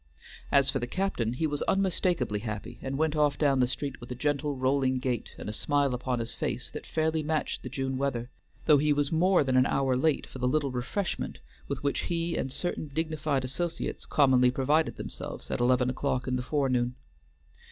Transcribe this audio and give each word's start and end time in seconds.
As 0.51 0.71
for 0.71 0.79
the 0.79 0.87
captain, 0.87 1.33
he 1.33 1.45
was 1.45 1.61
unmistakably 1.67 2.39
happy, 2.39 2.79
and 2.81 2.97
went 2.97 3.15
off 3.15 3.37
down 3.37 3.59
the 3.59 3.67
street 3.67 4.01
with 4.01 4.09
a 4.09 4.15
gentle, 4.15 4.55
rolling 4.57 4.97
gait, 4.97 5.35
and 5.37 5.47
a 5.47 5.53
smile 5.53 5.93
upon 5.93 6.17
his 6.17 6.33
face 6.33 6.71
that 6.71 6.87
fairly 6.87 7.21
matched 7.21 7.61
the 7.61 7.69
June 7.69 7.99
weather, 7.99 8.31
though 8.65 8.79
he 8.79 8.93
was 8.93 9.11
more 9.11 9.43
than 9.43 9.55
an 9.55 9.67
hour 9.67 9.95
late 9.95 10.25
for 10.25 10.39
the 10.39 10.47
little 10.47 10.71
refreshment 10.71 11.37
with 11.67 11.83
which 11.83 12.05
he 12.09 12.35
and 12.35 12.51
certain 12.51 12.87
dignified 12.87 13.45
associates 13.45 14.07
commonly 14.07 14.49
provided 14.49 14.95
themselves 14.95 15.51
at 15.51 15.59
eleven 15.59 15.87
o'clock 15.87 16.27
in 16.27 16.35
the 16.35 16.41
forenoon. 16.41 16.95